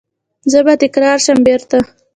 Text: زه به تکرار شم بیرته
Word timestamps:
زه 0.51 0.59
به 0.65 0.73
تکرار 0.81 1.17
شم 1.25 1.39
بیرته 1.45 1.79